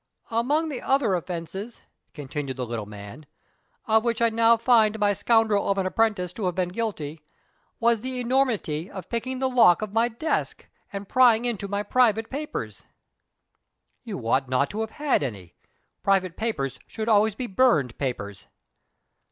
"Among 0.31 0.69
the 0.69 0.81
other 0.81 1.13
offenses," 1.13 1.83
continued 2.15 2.57
the 2.57 2.65
little 2.65 2.87
man, 2.87 3.27
"of 3.85 4.03
which 4.03 4.19
I 4.19 4.29
now 4.29 4.57
find 4.57 4.97
my 4.97 5.13
scoundrel 5.13 5.69
of 5.69 5.77
an 5.77 5.85
apprentice 5.85 6.33
to 6.33 6.45
have 6.47 6.55
been 6.55 6.69
guilty, 6.69 7.21
was 7.79 8.01
the 8.01 8.19
enormity 8.19 8.89
of 8.89 9.09
picking 9.09 9.37
the 9.37 9.47
lock 9.47 9.83
of 9.83 9.93
my 9.93 10.07
desk, 10.07 10.67
and 10.91 11.07
prying 11.07 11.45
into 11.45 11.67
my 11.67 11.83
private 11.83 12.31
papers." 12.31 12.83
"You 14.03 14.27
ought 14.27 14.49
not 14.49 14.71
to 14.71 14.81
have 14.81 14.89
had 14.89 15.21
any. 15.21 15.53
Private 16.01 16.35
papers 16.35 16.79
should 16.87 17.07
always 17.07 17.35
be 17.35 17.45
burned 17.45 17.95
papers." 17.99 18.47